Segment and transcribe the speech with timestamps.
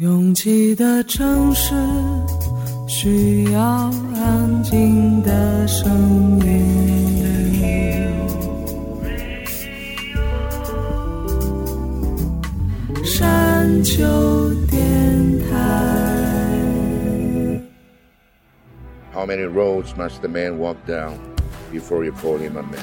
[0.00, 1.74] 拥挤的城市
[2.88, 3.60] 需要
[4.16, 6.64] 安静的声音。
[13.04, 14.02] 山丘
[14.70, 15.50] 电台。
[19.12, 21.12] How many roads must the man walk down
[21.70, 22.80] before you call him a man?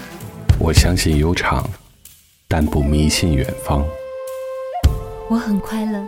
[0.60, 1.68] 我相信悠长，
[2.48, 3.84] 但不迷信远方。
[5.32, 6.08] 我很快乐，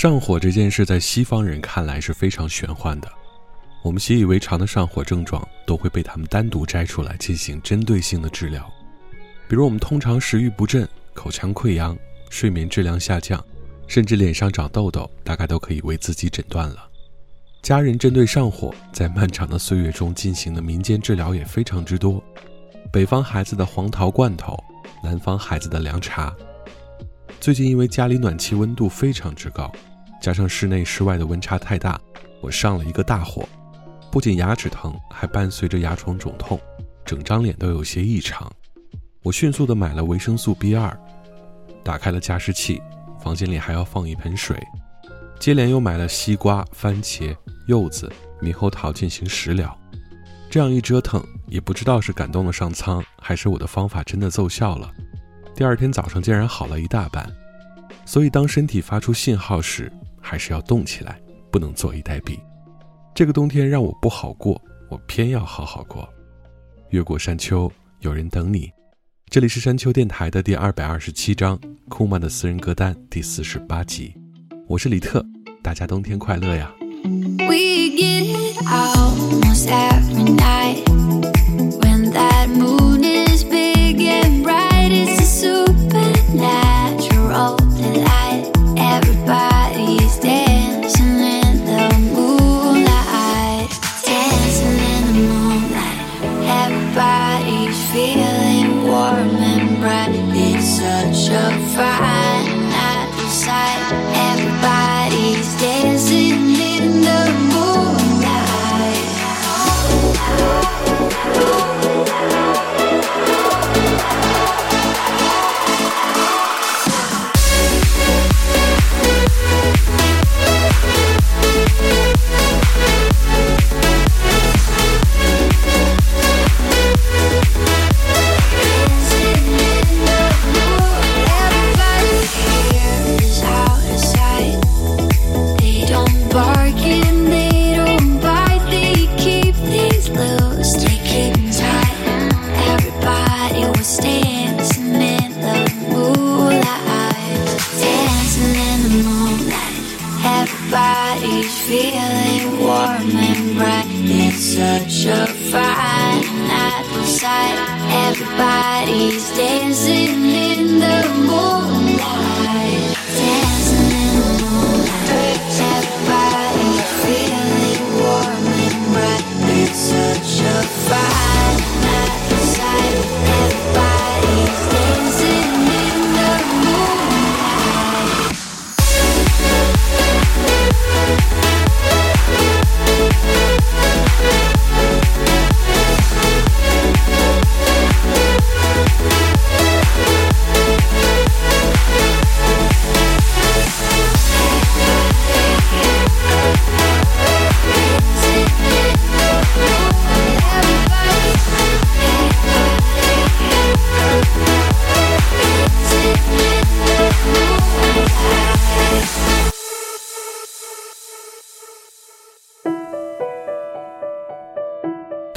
[0.00, 3.12] 上火这件事在西方人看来是非常玄幻的，
[3.82, 8.66] 我们习以为常的上火症状都会被他们单独摘出来进行针对性的治疗。
[9.46, 11.94] 比如我们通常食欲不振、口腔溃疡、
[12.30, 13.44] 睡眠质量下降，
[13.86, 16.88] 甚至脸上长痘痘，大概都可以为自己诊断了。
[17.60, 22.24] 家人针对上火，在漫长的岁月中进行的民间治疗也非常之多。
[22.90, 24.56] 北方孩子的黄桃罐头，
[25.04, 26.34] 南方孩子的凉茶。
[27.38, 29.70] 最近因为家里暖气温度非常之高，
[30.20, 31.98] 加上室内室外的温差太大，
[32.42, 33.48] 我上了一个大火，
[34.12, 36.60] 不仅牙齿疼，还伴随着牙床肿痛，
[37.04, 38.50] 整张脸都有些异常。
[39.22, 40.94] 我迅速的买了维生素 B 二，
[41.82, 42.82] 打开了加湿器，
[43.22, 44.56] 房间里还要放一盆水，
[45.38, 47.34] 接连又买了西瓜、番茄、
[47.66, 49.74] 柚子、猕猴桃进行食疗。
[50.50, 54.90] 这样一折腾，也不知道是感动了上苍，还是我的方法真的奏效了。
[55.54, 57.26] 第二天早上竟然好了一大半。
[58.04, 61.20] 所以，当身体发出信号时，还是要动起来，
[61.50, 62.38] 不能坐以待毙。
[63.14, 66.08] 这个冬天让我不好过，我偏要好好过。
[66.90, 67.70] 越过山丘，
[68.00, 68.70] 有人等你。
[69.28, 71.58] 这里是山丘电台的第二百二十七章，
[71.88, 74.14] 库曼的私人歌单第四十八集。
[74.66, 75.24] 我是李特，
[75.62, 76.72] 大家冬天快乐呀
[77.38, 80.59] ！We get it almost every night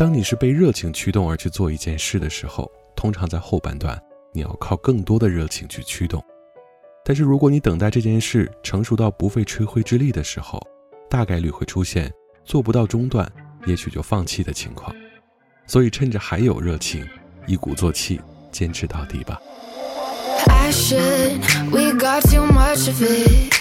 [0.03, 3.97] 当你是被热情驱动而去做一件事的时候，通常在后半段，
[4.33, 6.21] 你要靠更多的热情去驱动。
[7.05, 10.61] 但是如果你等待这件事成熟到不费吹灰之力的时候，
[11.09, 12.11] 大概率会出现
[12.43, 13.25] 做不到中断，
[13.65, 14.93] 也许就放弃的情况。
[15.67, 17.07] 所以趁着还有热情，
[17.47, 18.19] 一鼓作气，
[18.51, 19.39] 坚持到底吧。
[20.45, 21.39] Passion,
[21.71, 23.53] we got too much of it.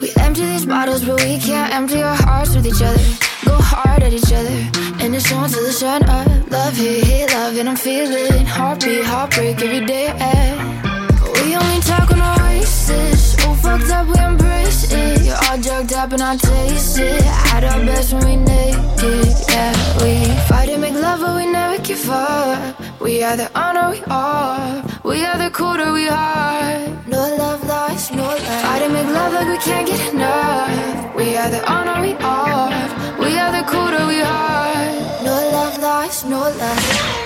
[0.00, 3.25] We empty these bottles, but we can't empty our hearts with each other.
[3.46, 4.58] Go hard at each other,
[5.02, 6.26] and it's on till the sun up.
[6.50, 10.08] Love hit, hit love, and I'm feeling heartbeat, heartbreak every day.
[11.42, 13.36] We only talk on oasis.
[13.44, 15.22] All fucked up, we embrace it.
[15.26, 17.22] You're all drugged up, and I taste it.
[17.54, 19.72] At our best when we naked, yeah.
[20.02, 20.12] We
[20.48, 23.00] fight and make love, but we never give up.
[23.00, 24.82] We are the honor we are.
[25.04, 26.88] We either cold or we are.
[27.06, 28.62] No love lost, no love.
[28.64, 31.05] Fight and make love like we can't get enough.
[31.26, 32.70] We are the honor we are.
[33.18, 35.24] We are the cool we are.
[35.24, 37.16] No love lost, no love.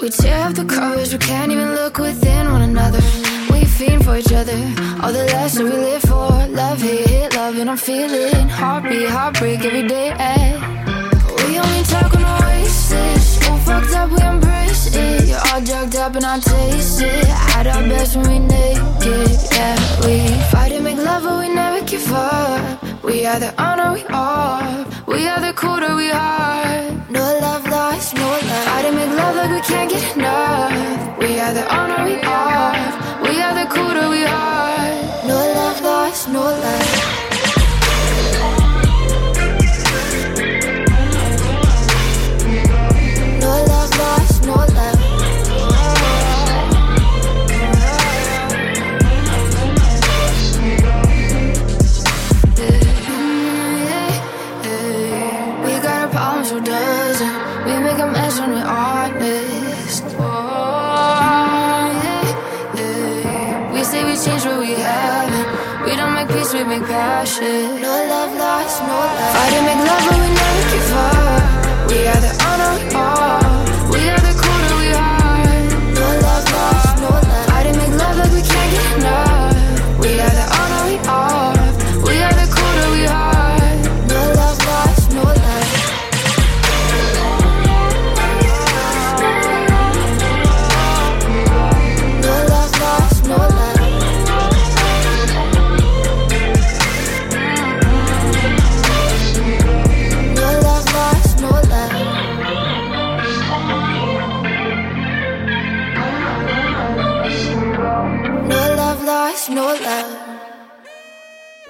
[0.00, 3.23] We tear up the covers, we can't even look within one another.
[3.74, 4.56] Fiend for each other.
[5.02, 6.30] All the lives that we live for.
[6.46, 10.10] Love, hate, hit, love, and I'm feeling heartbeat, heartbreak every day.
[11.48, 13.48] We only talk on oasis.
[13.48, 15.26] All fucked up, we embrace it.
[15.28, 17.26] You're all drugged up, and I taste it.
[17.56, 19.76] At our best when we naked, yeah.
[20.06, 23.02] We fight and make love, but we never give up.
[23.02, 25.06] We either on or we off.
[25.08, 26.83] We either cold or we hard.
[36.34, 37.03] no life.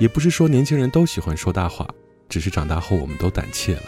[0.05, 1.89] 也不是说年轻人都喜欢说大话，
[2.29, 3.85] 只是长大后我们都胆怯了。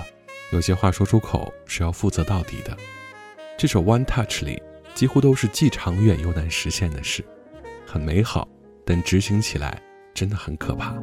[0.51, 2.75] 有些话说出口是要负责到底的。
[3.59, 4.63] 这首《One Touch》里
[4.95, 7.23] 几乎都是既长远又难实现的事，
[7.87, 8.49] 很美好，
[8.83, 9.79] 但执行起来
[10.15, 10.87] 真的很可怕。
[10.87, 10.95] I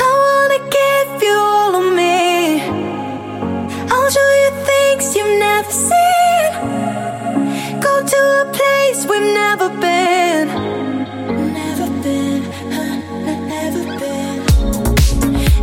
[0.00, 2.60] wanna give you all of me.
[3.88, 6.52] I'll show you things you've never seen.
[7.80, 10.79] Go to a place we've never been.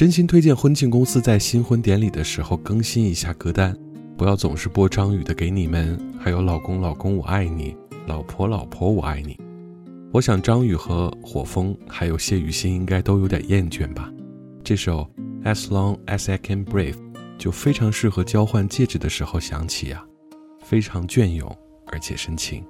[0.00, 3.76] 真心推荐婚庆公司在新婚典礼的时候更新一下歌单，
[4.16, 7.72] 不要总是播张宇的《给你们》，还有《老公老公我爱你》，
[8.06, 9.34] 《老婆老婆我爱你》。
[10.10, 14.10] 我想张宇和火风还有谢雨欣应该都有点厌倦吧。
[14.64, 15.06] 这首
[15.44, 16.94] 《As Long As I Can Breathe》
[17.36, 20.02] 就非常适合交换戒指的时候响起呀，
[20.64, 21.54] 非常隽永
[21.88, 22.64] 而且深情。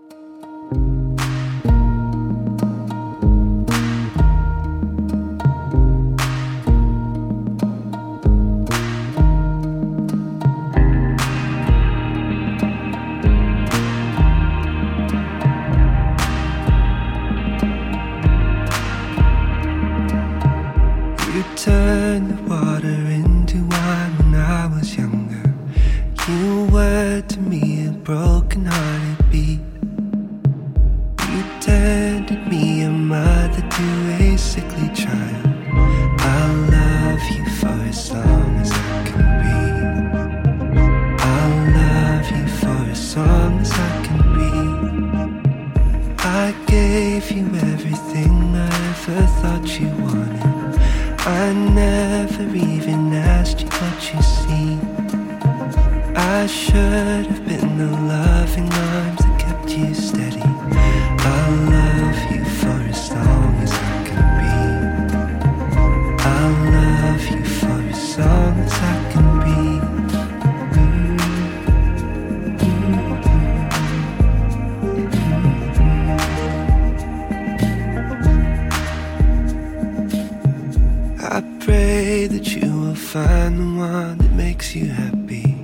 [83.26, 85.56] find the one that makes you happy.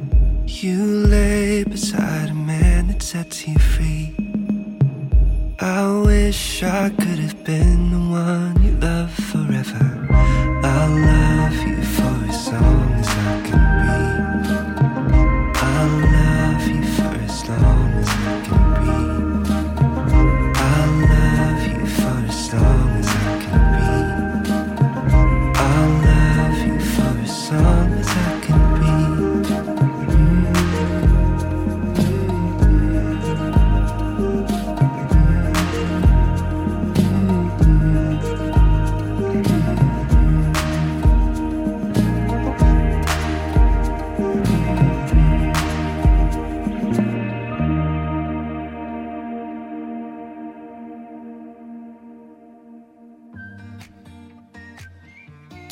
[0.46, 4.14] You lay beside a man that sets you free.
[5.60, 9.86] I wish I could have been the one you love forever.
[10.72, 13.65] I'll love you for as long as I can.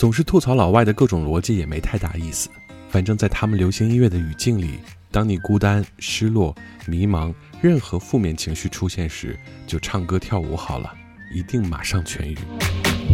[0.05, 2.51] 总是吐槽老外的各种逻辑也没太大意思，
[2.91, 4.79] 反正在他们流行音乐的语境里，
[5.11, 7.33] 当你孤单、失落、迷茫，
[7.63, 9.35] 任何负面情绪出现时，
[9.67, 10.93] 就唱歌跳舞好了，
[11.35, 13.14] 一定马上痊愈。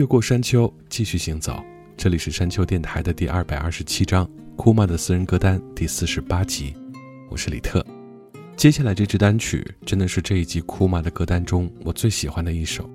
[0.00, 1.62] 越过山丘，继续行走。
[1.94, 6.74] 这里是山丘电台的第二百二十七章，库玛的私人歌单第四十八集。
[7.28, 7.84] 我是李特。
[8.56, 12.88] 接下来这支单曲真的是这一季库玛的歌单中我最喜欢的一首。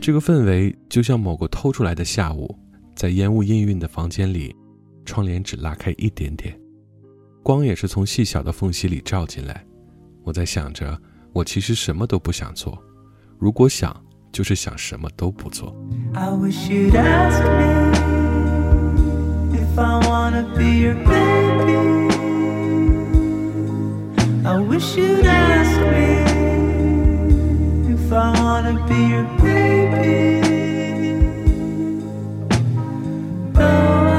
[0.00, 2.58] 这个氛围就像某个偷出来的下午，
[2.96, 4.56] 在烟雾氤氲的房间里，
[5.04, 6.58] 窗帘只拉开一点点，
[7.42, 9.62] 光也是从细小的缝隙里照进来。
[10.24, 10.98] 我在想着，
[11.34, 12.82] 我其实什么都不想做，
[13.38, 13.94] 如果想。
[14.32, 15.74] 就是想什么都不做。
[16.14, 17.92] I wish u'd ask me
[19.54, 22.02] if i wanna be your baby.
[24.44, 26.24] I wish you'd ask me
[27.94, 30.42] if I wanna be your baby.
[33.54, 34.11] Though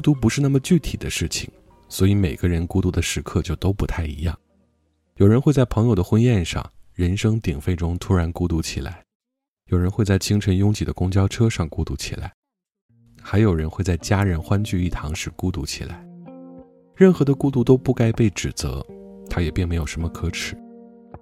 [0.00, 1.50] 孤独不是那么具体的事情，
[1.86, 4.34] 所以每个人孤独的时刻就都不太一样。
[5.16, 8.92] 有人会在朋友的婚宴上、人声鼎沸中突然孤独起来；
[9.66, 12.30] 有人会在清晨拥挤的公交车上孤独起来；
[13.20, 16.02] 还有人会在家人欢聚一堂时孤独起来。
[16.96, 18.82] 任何的孤独都不该被指责，
[19.28, 20.56] 它也并没有什么可耻。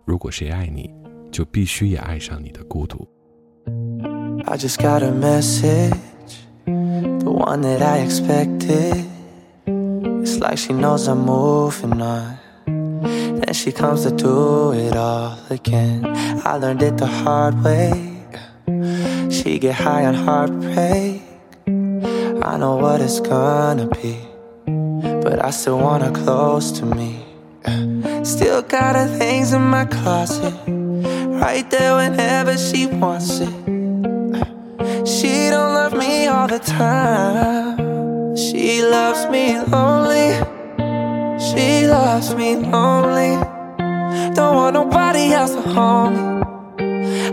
[0.07, 0.89] 如果谁爱你，
[1.33, 3.09] 就必须也爱上你的孤独。
[4.45, 5.97] I just got a message
[7.39, 9.07] one that I expected.
[9.67, 12.39] It's like she knows I'm moving on.
[12.67, 16.05] Then she comes to do it all again.
[16.45, 17.93] I learned it the hard way.
[19.31, 21.23] She get high on heartbreak.
[22.43, 24.19] I know what it's gonna be,
[25.23, 27.25] but I still want her close to me.
[28.25, 33.78] Still got her things in my closet, right there whenever she wants it.
[35.49, 38.37] She don't love me all the time.
[38.37, 40.35] She loves me lonely.
[41.41, 43.33] She loves me lonely.
[44.35, 46.21] Don't want nobody else to hold me.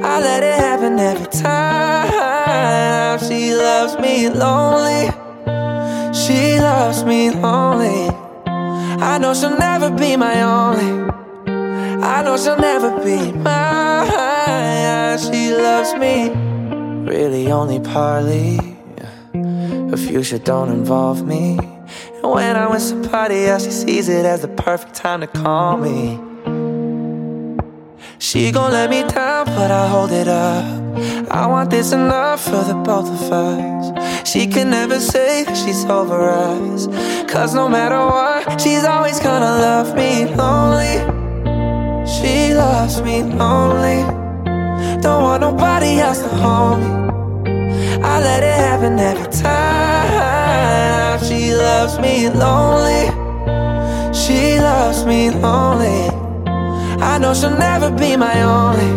[0.02, 3.20] I let it happen every time.
[3.20, 5.12] She loves me lonely.
[6.14, 8.16] She loves me lonely.
[8.48, 11.12] I know she'll never be my only.
[12.02, 15.20] I know she'll never be mine.
[15.20, 16.55] She loves me
[17.06, 18.58] really only partly.
[19.34, 21.58] Her future don't involve me.
[21.60, 25.78] And when I'm with somebody else, she sees it as the perfect time to call
[25.78, 26.20] me.
[28.18, 30.66] She gon' let me down, but I hold it up.
[31.30, 34.28] I want this enough for the both of us.
[34.28, 36.88] She can never say that she's over us.
[37.32, 40.98] Cause no matter what, she's always gonna love me lonely.
[42.08, 44.15] She loves me lonely.
[45.06, 46.88] Don't want nobody else to hold me.
[48.02, 51.20] I let it happen every time.
[51.24, 53.12] She loves me lonely.
[54.12, 56.10] She loves me lonely.
[57.12, 58.92] I know she'll never be my only.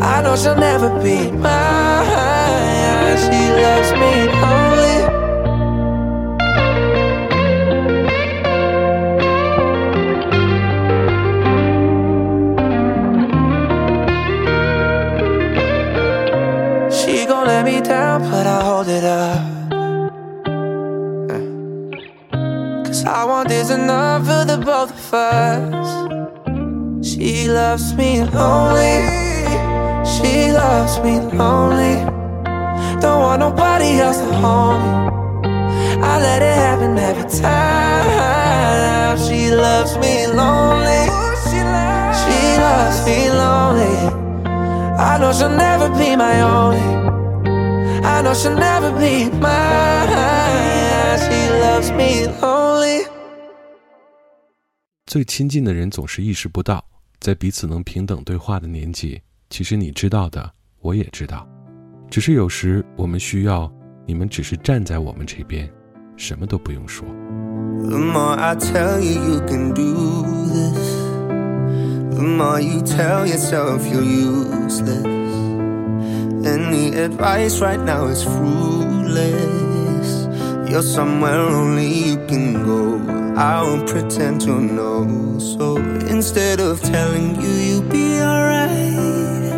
[0.00, 3.18] I know she'll never be mine.
[3.24, 4.12] She loves me
[4.42, 4.73] only.
[17.54, 19.42] Let me down, but I hold it up.
[22.84, 25.88] Cause I want this enough for the both of us.
[27.08, 28.96] She loves me lonely.
[30.14, 31.96] She loves me lonely.
[33.00, 34.90] Don't want nobody else to hold me.
[36.10, 39.16] I let it happen every time.
[39.26, 41.02] She loves me lonely.
[42.20, 43.96] She loves me lonely.
[45.10, 47.23] I know she'll never be my only.
[48.04, 50.08] I know she'll never be mine.
[51.18, 53.06] She loves me lonely.
[55.06, 56.84] 最亲近的人总是意识不到，
[57.18, 61.48] 在彼此能平等对话的年纪，其实你知道的，我也知道，
[62.10, 63.72] 只是有时我们需要
[64.06, 65.66] 你们只是站在我们这边，
[66.16, 67.08] 什么都不用说。
[67.88, 70.78] The more I tell you you can do this,
[72.14, 75.23] the more you tell yourself you're useless.
[76.46, 80.08] Any advice right now is fruitless.
[80.70, 83.00] You're somewhere only you can go.
[83.34, 85.38] I won't pretend to know.
[85.38, 89.52] So instead of telling you you'll be alright,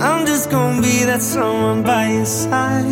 [0.00, 2.86] I'm just gonna be that someone by your side.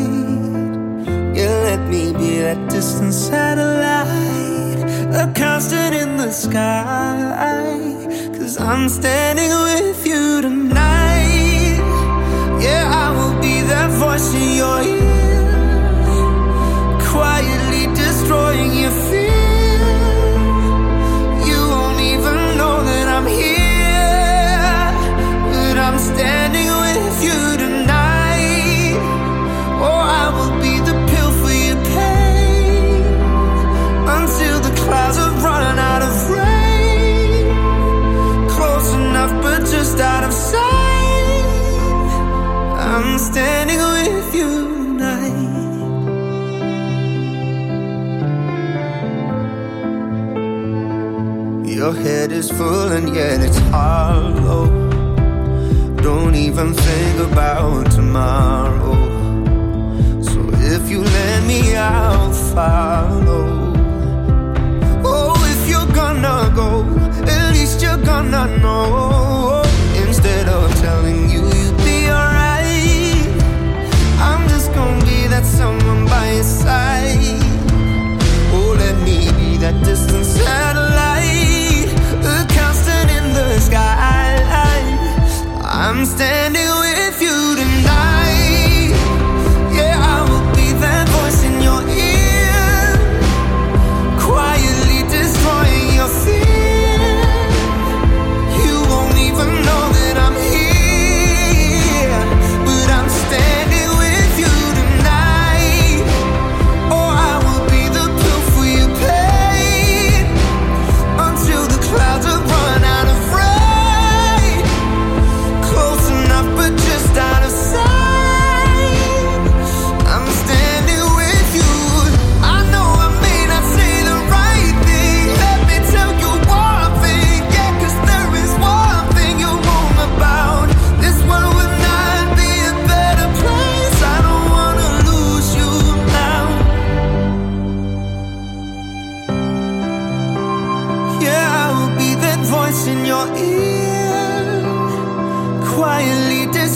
[1.37, 4.78] You let me be that distant satellite,
[5.12, 7.83] a constant in the sky.
[8.38, 10.98] Cause I'm standing with you tonight.
[13.99, 14.98] Voice in your ear,
[52.09, 54.66] head is full and yet it's hollow.
[56.09, 58.97] Don't even think about tomorrow.
[60.31, 60.38] So
[60.75, 63.44] if you let me, I'll follow.
[65.12, 66.71] Oh, if you're gonna go,
[67.35, 69.67] at least you're gonna know.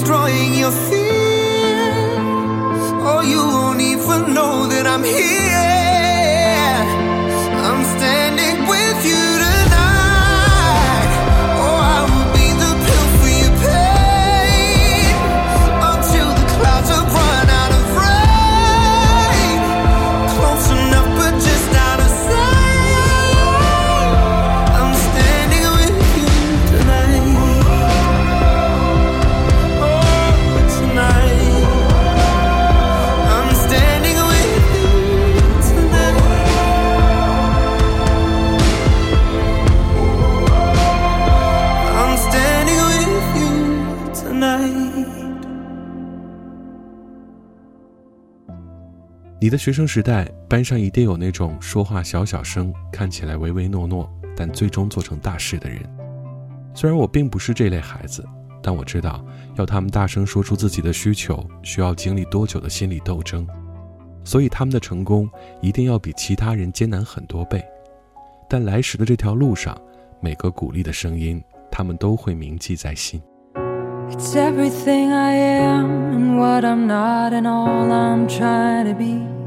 [0.02, 1.12] destroying your fears.
[3.08, 5.41] Oh, you won't even know that I'm here.
[49.52, 55.78] 在学生时代，班上一定有那种说话小小声，看起来唯唯诺诺，但最终做成大事的人。
[56.72, 58.24] 虽然我并不是这类孩子，
[58.62, 59.22] 但我知道，
[59.56, 63.46] 要他们大声说出自己的需求，需要经历多久的心理斗争。
[64.24, 65.28] 所以他们的成功
[65.60, 67.62] 一定要比其他人艰难很多倍。
[68.48, 69.78] 但来时的这条路上，
[70.18, 73.20] 每个鼓励的声音，他们都会铭记在心。
[74.08, 79.41] It's everything I am and what I'm not and all I'm trying to be.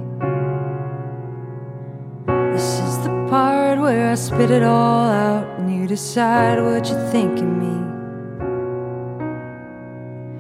[4.15, 7.75] I spit it all out and you decide what you think of me.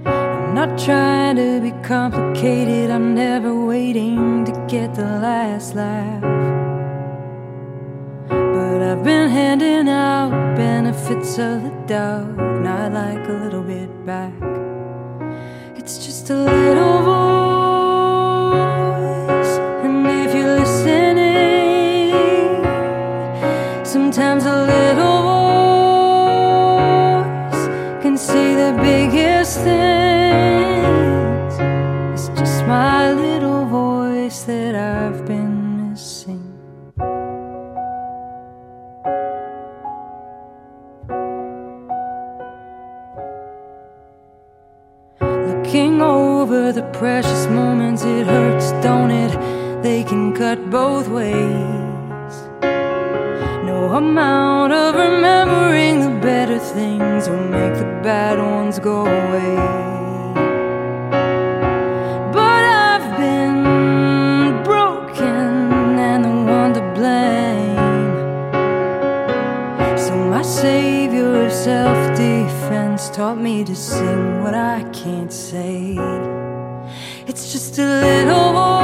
[0.09, 6.21] I'm not trying to be complicated, I'm never waiting to get the last laugh.
[8.29, 13.89] But I've been handing out benefits of the doubt, and I like a little bit
[14.05, 14.31] back.
[15.75, 17.34] It's just a little voice.
[46.99, 49.33] precious moments, it hurts, don't it?
[49.83, 52.33] They can cut both ways.
[53.69, 59.55] No amount of remembering the better things will make the bad ones go away.
[62.31, 67.75] But I've been broken and the one to blame.
[69.97, 75.97] So my savior of self defense taught me to sing what I can't say
[77.75, 78.74] just a little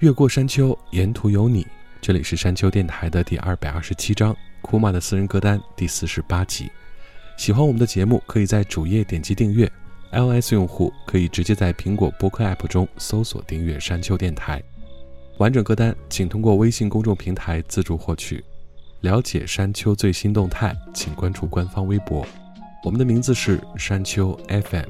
[0.00, 1.66] 越过山丘，沿途有你。
[2.00, 4.32] 这里是山丘电台的第二百二十七章
[4.62, 6.70] 《库玛的私人歌单》第四十八集。
[7.36, 9.70] 喜欢我们的节目，可以在主页点击订阅。
[10.10, 14.62] iOS 用户可以直接在苹果播客 App 中搜索订阅山丘电台。
[15.36, 18.42] 完整歌单请通过微信公众平台自助获取。
[19.02, 22.26] 了解山丘最新动态，请关注官方微博。
[22.82, 24.88] 我们的名字是山丘 FM。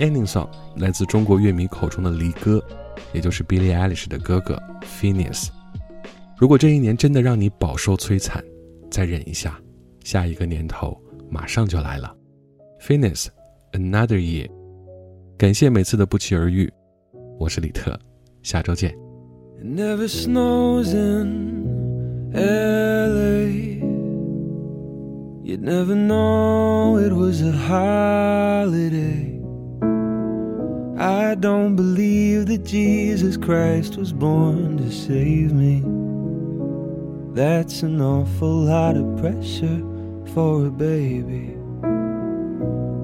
[0.00, 2.60] Ending Song 来自中国乐迷口中的离歌，
[3.12, 5.48] 也就是 billie eilish 的哥哥 phineas
[6.36, 8.42] 如果这一年真的让你饱受摧残
[8.90, 9.60] 再忍一下
[10.04, 10.96] 下一个年头
[11.30, 12.14] 马上就来了
[12.80, 13.26] phineas
[13.72, 14.48] another year
[15.36, 16.72] 感谢每次的不期而遇
[17.38, 17.98] 我是李特
[18.42, 18.94] 下周见
[19.62, 21.64] never snows in
[22.32, 23.32] la
[25.44, 29.41] you'd never know it was a holiday
[31.02, 35.82] I don't believe that Jesus Christ was born to save me.
[37.34, 39.82] That's an awful lot of pressure
[40.32, 41.56] for a baby.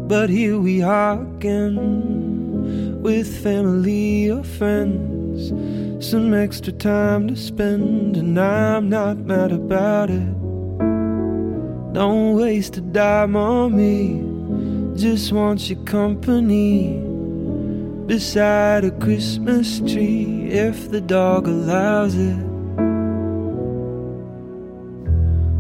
[0.06, 5.48] But here we are again with family or friends.
[6.08, 10.34] Some extra time to spend, and I'm not mad about it.
[11.94, 14.22] Don't waste a dime on me,
[14.96, 17.07] just want your company
[18.08, 22.38] beside a Christmas tree if the dog allows it.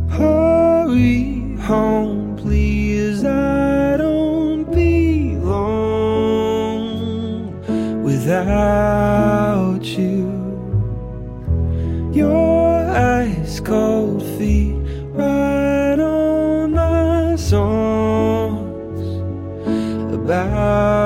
[0.08, 3.22] Hurry home, please.
[3.22, 5.52] I don't belong
[8.02, 10.32] without you.
[12.14, 14.74] Your ice cold feet
[15.12, 19.00] right on my songs
[20.14, 20.97] about.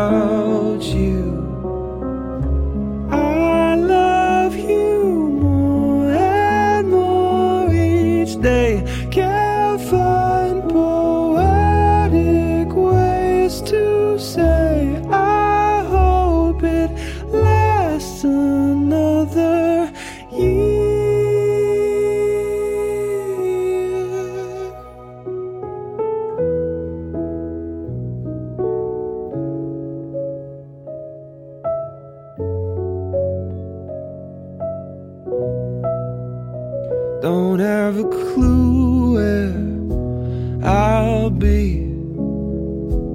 [37.22, 41.92] Don't have a clue where I'll be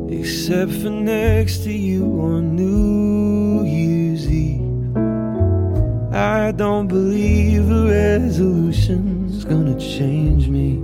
[0.09, 4.95] Except for next to you on New Year's Eve.
[6.15, 10.81] I don't believe a resolution's gonna change me.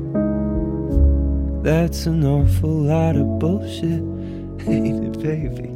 [1.64, 4.04] That's an awful lot of bullshit,
[4.68, 5.70] ain't it baby?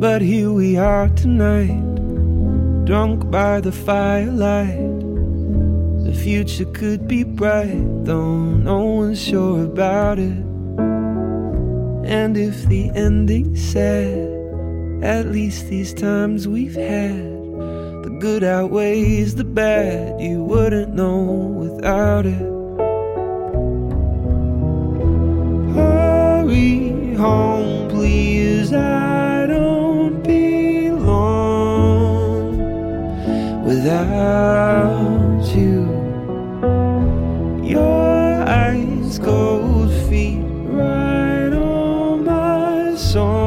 [0.00, 1.94] But here we are tonight
[2.86, 4.93] Drunk by the firelight
[6.24, 10.38] future could be bright, though no one's sure about it.
[12.08, 14.30] And if the ending's sad,
[15.02, 17.12] at least these times we've had,
[18.04, 20.18] the good outweighs the bad.
[20.18, 21.20] You wouldn't know
[21.62, 22.40] without it.
[25.74, 28.72] Hurry home, please.
[28.72, 31.26] I don't belong
[33.66, 34.73] without
[43.14, 43.43] song.